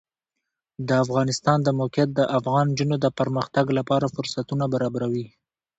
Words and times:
د 0.87 0.89
افغانستان 1.03 1.57
د 1.63 1.69
موقعیت 1.79 2.09
د 2.15 2.21
افغان 2.37 2.65
نجونو 2.71 2.95
د 3.03 3.05
پرمختګ 3.19 3.65
لپاره 3.77 4.05
فرصتونه 4.15 4.65
برابروي. 4.73 5.27